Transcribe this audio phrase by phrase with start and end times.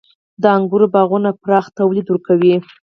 [0.41, 2.55] •د انګورو باغونه پراخ تولید ورکوي.